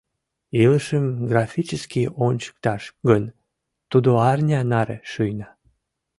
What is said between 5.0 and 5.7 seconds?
шуйна.